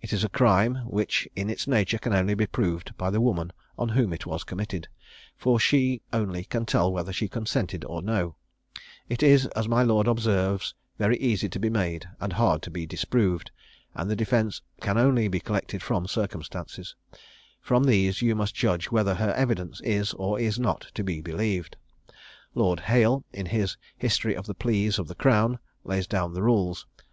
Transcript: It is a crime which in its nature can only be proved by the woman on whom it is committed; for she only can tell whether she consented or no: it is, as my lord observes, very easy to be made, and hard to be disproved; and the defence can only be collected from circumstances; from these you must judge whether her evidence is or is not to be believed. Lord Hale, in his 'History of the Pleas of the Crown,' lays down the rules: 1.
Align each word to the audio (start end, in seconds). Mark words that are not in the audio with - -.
It 0.00 0.12
is 0.12 0.22
a 0.22 0.28
crime 0.28 0.76
which 0.86 1.26
in 1.34 1.50
its 1.50 1.66
nature 1.66 1.98
can 1.98 2.12
only 2.12 2.34
be 2.34 2.46
proved 2.46 2.96
by 2.96 3.10
the 3.10 3.20
woman 3.20 3.52
on 3.76 3.88
whom 3.88 4.12
it 4.12 4.22
is 4.24 4.44
committed; 4.44 4.86
for 5.36 5.58
she 5.58 6.00
only 6.12 6.44
can 6.44 6.64
tell 6.64 6.92
whether 6.92 7.12
she 7.12 7.26
consented 7.26 7.84
or 7.84 8.00
no: 8.00 8.36
it 9.08 9.20
is, 9.20 9.46
as 9.46 9.66
my 9.66 9.82
lord 9.82 10.06
observes, 10.06 10.76
very 10.96 11.16
easy 11.16 11.48
to 11.48 11.58
be 11.58 11.70
made, 11.70 12.06
and 12.20 12.34
hard 12.34 12.62
to 12.62 12.70
be 12.70 12.86
disproved; 12.86 13.50
and 13.96 14.08
the 14.08 14.14
defence 14.14 14.62
can 14.80 14.96
only 14.96 15.26
be 15.26 15.40
collected 15.40 15.82
from 15.82 16.06
circumstances; 16.06 16.94
from 17.60 17.82
these 17.82 18.22
you 18.22 18.36
must 18.36 18.54
judge 18.54 18.92
whether 18.92 19.16
her 19.16 19.32
evidence 19.32 19.80
is 19.80 20.12
or 20.12 20.38
is 20.38 20.56
not 20.56 20.82
to 20.94 21.02
be 21.02 21.20
believed. 21.20 21.76
Lord 22.54 22.78
Hale, 22.78 23.24
in 23.32 23.46
his 23.46 23.76
'History 23.98 24.36
of 24.36 24.46
the 24.46 24.54
Pleas 24.54 25.00
of 25.00 25.08
the 25.08 25.16
Crown,' 25.16 25.58
lays 25.82 26.06
down 26.06 26.32
the 26.32 26.44
rules: 26.44 26.86
1. 26.98 27.06